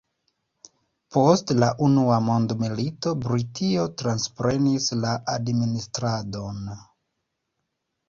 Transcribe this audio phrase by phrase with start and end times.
[1.15, 6.69] Post la unua mondmilito Britio transprenis la administradon.